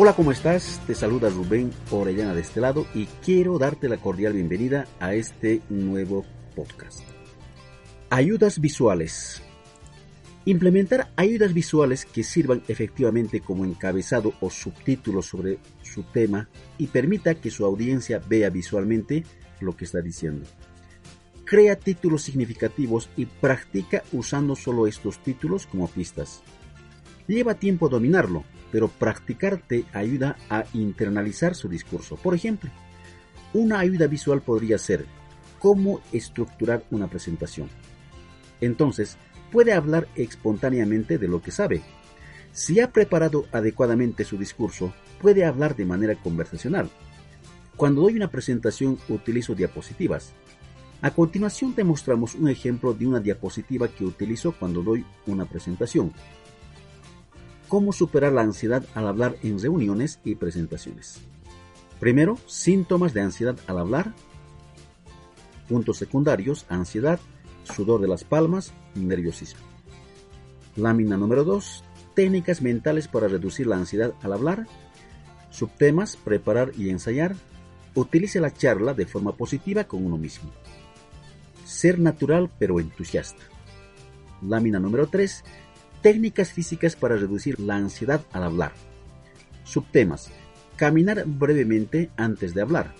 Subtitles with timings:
[0.00, 0.80] Hola, ¿cómo estás?
[0.86, 5.60] Te saluda Rubén Orellana de este lado y quiero darte la cordial bienvenida a este
[5.70, 6.24] nuevo
[6.54, 7.00] podcast.
[8.08, 9.42] Ayudas visuales.
[10.44, 17.34] Implementar ayudas visuales que sirvan efectivamente como encabezado o subtítulo sobre su tema y permita
[17.34, 19.24] que su audiencia vea visualmente
[19.58, 20.46] lo que está diciendo.
[21.44, 26.44] Crea títulos significativos y practica usando solo estos títulos como pistas.
[27.26, 32.16] Lleva tiempo dominarlo, pero practicar te ayuda a internalizar su discurso.
[32.16, 32.70] Por ejemplo,
[33.54, 35.06] una ayuda visual podría ser
[35.58, 37.68] cómo estructurar una presentación.
[38.60, 39.16] Entonces,
[39.50, 41.82] puede hablar espontáneamente de lo que sabe.
[42.52, 46.90] Si ha preparado adecuadamente su discurso, puede hablar de manera conversacional.
[47.76, 50.32] Cuando doy una presentación utilizo diapositivas.
[51.00, 56.12] A continuación te mostramos un ejemplo de una diapositiva que utilizo cuando doy una presentación
[57.68, 61.20] cómo superar la ansiedad al hablar en reuniones y presentaciones.
[62.00, 64.14] Primero, síntomas de ansiedad al hablar.
[65.68, 67.20] Puntos secundarios, ansiedad,
[67.64, 69.60] sudor de las palmas, nerviosismo.
[70.76, 74.66] Lámina número 2, técnicas mentales para reducir la ansiedad al hablar.
[75.50, 77.34] Subtemas, preparar y ensayar.
[77.94, 80.50] Utilice la charla de forma positiva con uno mismo.
[81.64, 83.42] Ser natural pero entusiasta.
[84.40, 85.44] Lámina número 3,
[86.02, 88.72] Técnicas físicas para reducir la ansiedad al hablar.
[89.64, 90.30] Subtemas.
[90.76, 92.94] Caminar brevemente antes de hablar.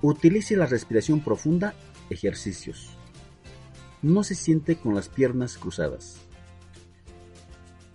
[0.00, 1.74] Utilice la respiración profunda.
[2.08, 2.96] Ejercicios.
[4.00, 6.20] No se siente con las piernas cruzadas.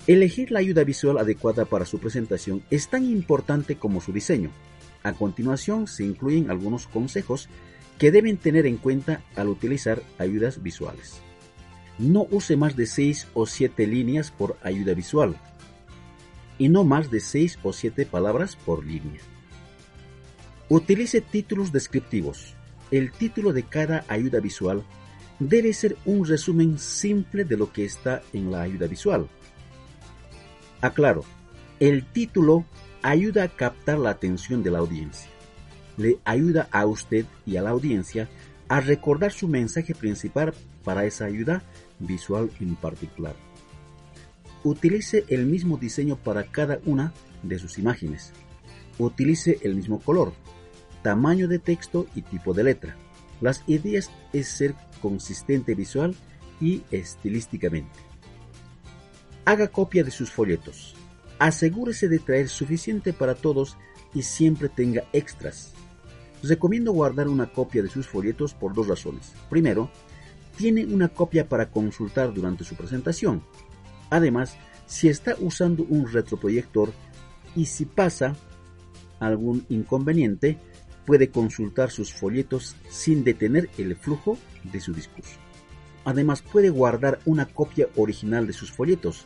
[0.06, 4.52] Elegir la ayuda visual adecuada para su presentación es tan importante como su diseño.
[5.02, 7.48] A continuación se incluyen algunos consejos
[7.98, 11.22] que deben tener en cuenta al utilizar ayudas visuales.
[11.98, 15.38] No use más de 6 o 7 líneas por ayuda visual
[16.58, 19.20] y no más de 6 o 7 palabras por línea.
[20.70, 22.56] Utilice títulos descriptivos.
[22.92, 24.84] El título de cada ayuda visual
[25.40, 29.28] debe ser un resumen simple de lo que está en la ayuda visual.
[30.82, 31.24] Aclaro,
[31.80, 32.66] el título
[33.02, 35.30] ayuda a captar la atención de la audiencia.
[35.98, 38.30] Le ayuda a usted y a la audiencia
[38.74, 40.52] a recordar su mensaje principal
[40.84, 41.62] para esa ayuda
[42.00, 43.36] visual en particular.
[44.64, 47.14] Utilice el mismo diseño para cada una
[47.44, 48.32] de sus imágenes.
[48.98, 50.34] Utilice el mismo color,
[51.04, 52.96] tamaño de texto y tipo de letra.
[53.42, 54.74] Las ideas es ser
[55.04, 56.16] consistente visual
[56.60, 58.00] y estilísticamente.
[59.46, 60.96] Haga copia de sus folletos.
[61.38, 63.78] Asegúrese de traer suficiente para todos
[64.16, 65.76] y siempre tenga extras.
[66.44, 69.34] Recomiendo guardar una copia de sus folletos por dos razones.
[69.50, 69.90] Primero,
[70.58, 73.44] tiene una copia para consultar durante su presentación.
[74.10, 76.92] Además, si está usando un retroproyector
[77.56, 78.36] y si pasa
[79.20, 80.58] algún inconveniente,
[81.06, 85.38] puede consultar sus folletos sin detener el flujo de su discurso.
[86.06, 89.26] Además, puede guardar una copia original de sus folletos,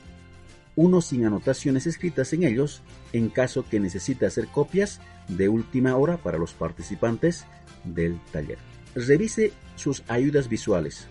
[0.78, 6.16] uno sin anotaciones escritas en ellos, en caso que necesite hacer copias de última hora
[6.16, 7.46] para los participantes
[7.84, 8.60] del taller.
[8.96, 11.10] Revise sus ayudas visuales,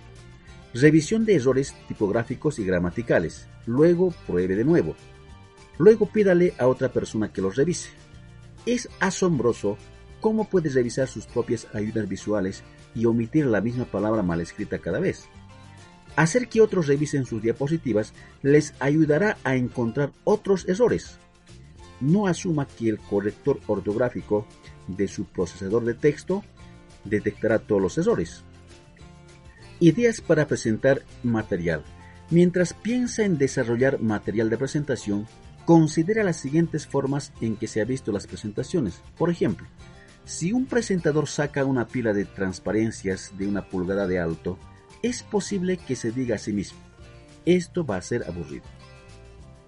[0.78, 3.46] Revisión de errores tipográficos y gramaticales.
[3.64, 4.94] Luego pruebe de nuevo.
[5.78, 7.88] Luego pídale a otra persona que los revise.
[8.66, 9.78] Es asombroso
[10.20, 12.62] cómo puede revisar sus propias ayudas visuales
[12.94, 15.26] y omitir la misma palabra mal escrita cada vez.
[16.16, 21.18] Hacer que otros revisen sus diapositivas les ayudará a encontrar otros errores.
[22.00, 24.46] No asuma que el corrector ortográfico
[24.88, 26.42] de su procesador de texto
[27.04, 28.44] detectará todos los errores.
[29.78, 31.84] Ideas para presentar material.
[32.30, 35.26] Mientras piensa en desarrollar material de presentación,
[35.66, 39.02] considera las siguientes formas en que se ha visto las presentaciones.
[39.18, 39.66] Por ejemplo,
[40.24, 44.58] si un presentador saca una pila de transparencias de una pulgada de alto,
[45.02, 46.78] es posible que se diga a sí mismo,
[47.44, 48.64] esto va a ser aburrido.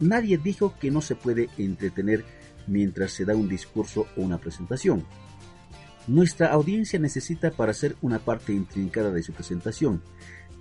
[0.01, 2.25] Nadie dijo que no se puede entretener
[2.67, 5.05] mientras se da un discurso o una presentación.
[6.07, 10.03] Nuestra audiencia necesita para ser una parte intrincada de su presentación.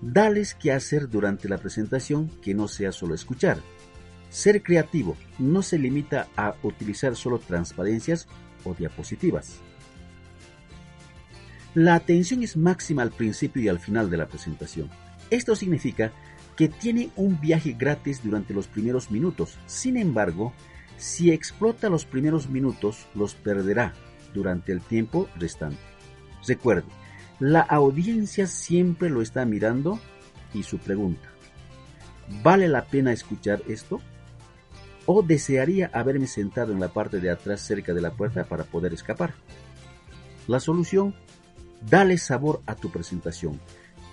[0.01, 3.59] Dales qué hacer durante la presentación que no sea solo escuchar.
[4.29, 8.27] Ser creativo no se limita a utilizar solo transparencias
[8.65, 9.61] o diapositivas.
[11.77, 14.89] La atención es máxima al principio y al final de la presentación.
[15.29, 16.11] Esto significa
[16.55, 19.59] que tiene un viaje gratis durante los primeros minutos.
[19.67, 20.53] Sin embargo,
[20.97, 23.93] si explota los primeros minutos, los perderá
[24.33, 25.77] durante el tiempo restante.
[26.47, 26.87] Recuerde,
[27.39, 29.99] la audiencia siempre lo está mirando
[30.55, 31.29] y su pregunta,
[32.41, 34.01] ¿vale la pena escuchar esto?
[35.05, 38.95] ¿O desearía haberme sentado en la parte de atrás cerca de la puerta para poder
[38.95, 39.35] escapar?
[40.47, 41.13] La solución,
[41.81, 43.59] dale sabor a tu presentación.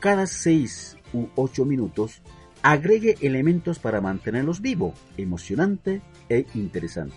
[0.01, 2.21] Cada 6 u 8 minutos,
[2.63, 7.17] agregue elementos para mantenerlos vivo, emocionante e interesante.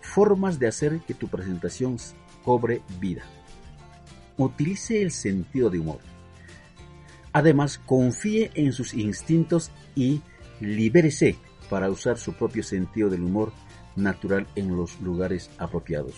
[0.00, 1.96] Formas de hacer que tu presentación
[2.44, 3.22] cobre vida.
[4.36, 6.00] Utilice el sentido de humor.
[7.32, 10.22] Además, confíe en sus instintos y
[10.60, 11.36] libérese
[11.68, 13.52] para usar su propio sentido del humor
[13.96, 16.14] natural en los lugares apropiados.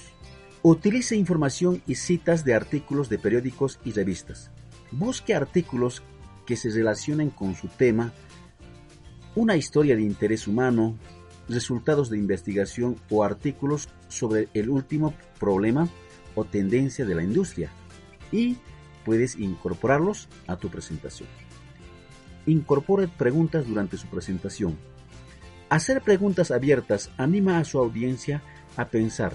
[0.63, 4.51] Utilice información y citas de artículos de periódicos y revistas.
[4.91, 6.03] Busque artículos
[6.45, 8.13] que se relacionen con su tema,
[9.35, 10.99] una historia de interés humano,
[11.49, 15.89] resultados de investigación o artículos sobre el último problema
[16.35, 17.71] o tendencia de la industria
[18.31, 18.59] y
[19.07, 21.29] puedes incorporarlos a tu presentación.
[22.45, 24.77] Incorpore preguntas durante su presentación.
[25.71, 28.43] Hacer preguntas abiertas anima a su audiencia
[28.77, 29.33] a pensar.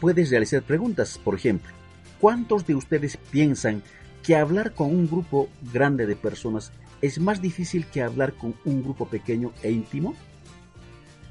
[0.00, 1.72] Puedes realizar preguntas, por ejemplo,
[2.20, 3.82] ¿cuántos de ustedes piensan
[4.22, 8.82] que hablar con un grupo grande de personas es más difícil que hablar con un
[8.82, 10.14] grupo pequeño e íntimo?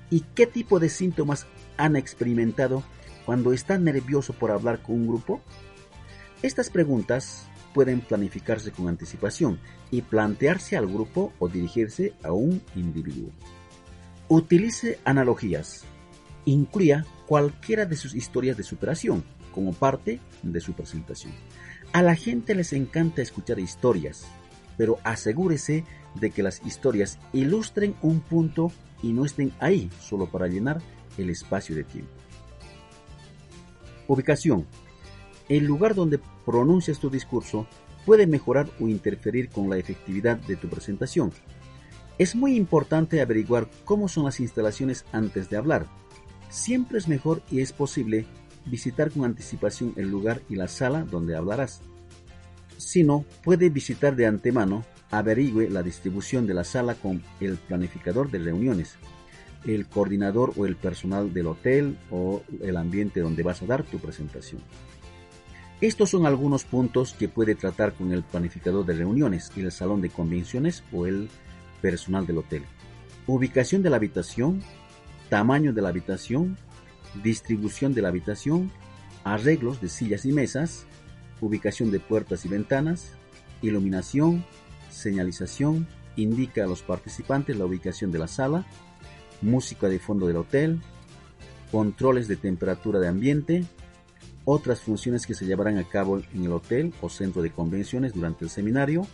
[0.10, 1.46] ¿Y qué tipo de síntomas
[1.78, 2.84] han experimentado
[3.26, 5.42] cuando están nervioso por hablar con un grupo?
[6.42, 9.60] Estas preguntas pueden planificarse con anticipación
[9.92, 13.30] y plantearse al grupo o dirigirse a un individuo.
[14.28, 15.84] Utilice analogías.
[16.46, 21.34] Incluya cualquiera de sus historias de superación como parte de su presentación.
[21.94, 24.28] A la gente les encanta escuchar historias,
[24.78, 28.72] pero asegúrese de que las historias ilustren un punto
[29.02, 30.82] y no estén ahí solo para llenar
[31.18, 32.12] el espacio de tiempo.
[34.08, 34.68] Ubicación.
[35.48, 37.68] El lugar donde pronuncias tu discurso
[38.06, 41.32] puede mejorar o interferir con la efectividad de tu presentación.
[42.18, 45.88] Es muy importante averiguar cómo son las instalaciones antes de hablar.
[46.50, 48.26] Siempre es mejor y es posible
[48.66, 51.82] visitar con anticipación el lugar y la sala donde hablarás.
[52.78, 58.30] Si no, puede visitar de antemano, averigüe la distribución de la sala con el planificador
[58.30, 58.96] de reuniones,
[59.66, 64.00] el coordinador o el personal del hotel o el ambiente donde vas a dar tu
[64.00, 64.62] presentación.
[65.82, 70.10] Estos son algunos puntos que puede tratar con el planificador de reuniones, el salón de
[70.10, 71.30] convenciones o el
[71.82, 72.64] personal del hotel.
[73.28, 74.62] Ubicación de la habitación,
[75.30, 76.58] tamaño de la habitación,
[77.24, 78.72] distribución de la habitación,
[79.24, 80.86] arreglos de sillas y mesas,
[81.42, 83.14] ubicación de puertas y ventanas,
[83.62, 84.46] iluminación,
[84.90, 88.66] señalización, indica a los participantes la ubicación de la sala,
[89.42, 90.82] música de fondo del hotel,
[91.72, 93.66] controles de temperatura de ambiente,
[94.46, 98.46] otras funciones que se llevarán a cabo en el hotel o centro de convenciones durante
[98.46, 99.08] el seminario,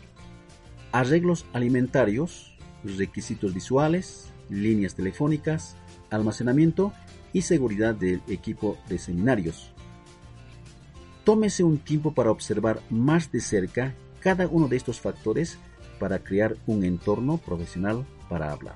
[0.91, 5.77] arreglos alimentarios, requisitos visuales, líneas telefónicas,
[6.11, 6.93] almacenamiento
[7.33, 9.71] y seguridad del equipo de seminarios.
[11.23, 15.57] Tómese un tiempo para observar más de cerca cada uno de estos factores
[15.99, 18.75] para crear un entorno profesional para hablar.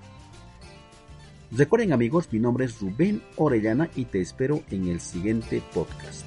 [1.51, 6.25] Recuerden amigos, mi nombre es Rubén Orellana y te espero en el siguiente podcast.